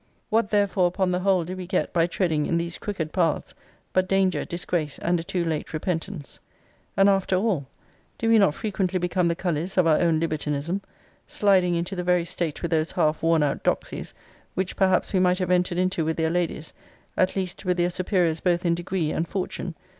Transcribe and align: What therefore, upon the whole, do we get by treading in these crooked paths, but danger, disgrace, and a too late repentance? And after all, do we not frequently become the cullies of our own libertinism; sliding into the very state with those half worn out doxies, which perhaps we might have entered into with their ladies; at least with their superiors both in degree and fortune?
What 0.31 0.49
therefore, 0.49 0.87
upon 0.87 1.11
the 1.11 1.19
whole, 1.19 1.43
do 1.45 1.55
we 1.55 1.67
get 1.67 1.93
by 1.93 2.07
treading 2.07 2.47
in 2.47 2.57
these 2.57 2.79
crooked 2.79 3.13
paths, 3.13 3.53
but 3.93 4.07
danger, 4.07 4.43
disgrace, 4.43 4.97
and 4.97 5.19
a 5.19 5.23
too 5.23 5.45
late 5.45 5.73
repentance? 5.73 6.39
And 6.97 7.07
after 7.07 7.35
all, 7.35 7.67
do 8.17 8.27
we 8.27 8.39
not 8.39 8.55
frequently 8.55 8.97
become 8.97 9.27
the 9.27 9.35
cullies 9.35 9.77
of 9.77 9.85
our 9.85 9.99
own 9.99 10.19
libertinism; 10.19 10.81
sliding 11.27 11.75
into 11.75 11.95
the 11.95 12.03
very 12.03 12.25
state 12.25 12.63
with 12.63 12.71
those 12.71 12.93
half 12.93 13.21
worn 13.21 13.43
out 13.43 13.61
doxies, 13.63 14.15
which 14.55 14.75
perhaps 14.75 15.13
we 15.13 15.19
might 15.19 15.37
have 15.37 15.51
entered 15.51 15.77
into 15.77 16.03
with 16.03 16.17
their 16.17 16.31
ladies; 16.31 16.73
at 17.15 17.35
least 17.35 17.63
with 17.63 17.77
their 17.77 17.91
superiors 17.91 18.39
both 18.39 18.65
in 18.65 18.73
degree 18.73 19.11
and 19.11 19.27
fortune? 19.27 19.75